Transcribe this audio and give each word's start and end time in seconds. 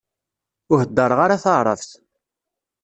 Ur 0.71 0.77
heddreɣ 0.81 1.19
ara 1.25 1.43
taɛrabt. 1.43 1.91